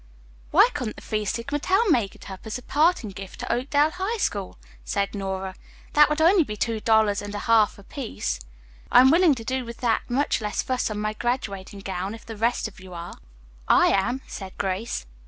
"Why 0.49 0.67
couldn't 0.73 0.95
the 0.95 1.03
Phi 1.03 1.23
Sigma 1.25 1.59
Tau 1.59 1.83
make 1.91 2.15
it 2.15 2.27
up 2.31 2.47
as 2.47 2.57
a 2.57 2.63
parting 2.63 3.11
gift 3.11 3.41
to 3.41 3.53
Oakdale 3.53 3.91
High 3.91 4.17
School!" 4.17 4.57
asked 4.83 5.13
Nora. 5.13 5.53
"That 5.93 6.09
would 6.09 6.47
be 6.47 6.57
two 6.57 6.79
dollars 6.79 7.21
and 7.21 7.35
a 7.35 7.45
half 7.45 7.77
apiece. 7.77 8.39
I 8.91 9.01
am 9.01 9.11
willing 9.11 9.35
to 9.35 9.43
do 9.43 9.63
with 9.63 9.77
that 9.81 10.01
much 10.09 10.41
less 10.41 10.63
fuss 10.63 10.89
on 10.89 10.97
my 10.97 11.13
graduating 11.13 11.81
gown, 11.81 12.15
if 12.15 12.25
the 12.25 12.35
rest 12.35 12.67
of 12.67 12.79
you 12.79 12.95
are." 12.95 13.13
"I 13.67 13.89
am," 13.89 14.21
said 14.25 14.57
Grace. 14.57 15.05